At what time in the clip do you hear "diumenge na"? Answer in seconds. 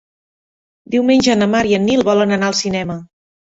0.95-1.49